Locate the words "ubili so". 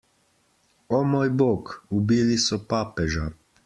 2.01-2.63